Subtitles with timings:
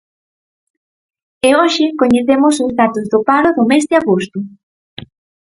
[1.47, 4.39] E Hoxe coñecemos os datos do paro do mes de agosto.